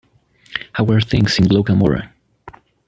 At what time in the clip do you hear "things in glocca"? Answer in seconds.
0.99-1.77